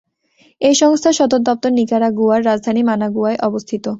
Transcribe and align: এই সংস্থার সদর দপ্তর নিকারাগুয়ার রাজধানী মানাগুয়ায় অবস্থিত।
এই 0.61 0.75
সংস্থার 0.75 1.13
সদর 1.13 1.41
দপ্তর 1.41 1.71
নিকারাগুয়ার 1.79 2.41
রাজধানী 2.45 2.81
মানাগুয়ায় 2.83 3.37
অবস্থিত। 3.41 3.85